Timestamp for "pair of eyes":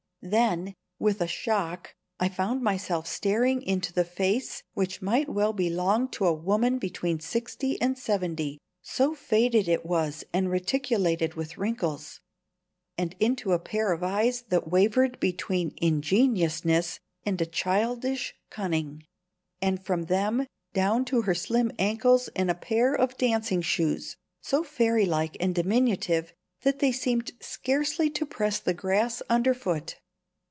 13.57-14.43